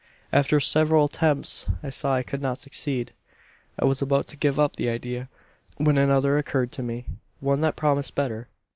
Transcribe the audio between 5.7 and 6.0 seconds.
when